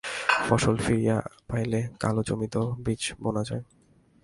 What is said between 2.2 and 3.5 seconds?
জমিতেও বীজ বোনা